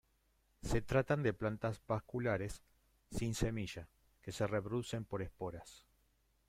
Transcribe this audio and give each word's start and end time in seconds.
Se 0.63 0.81
tratan 0.81 1.21
de 1.21 1.31
plantas 1.31 1.79
vasculares, 1.87 2.63
sin 3.11 3.35
semilla, 3.35 3.87
que 4.23 4.31
se 4.31 4.47
reproducen 4.47 5.05
por 5.05 5.21
esporas. 5.21 5.85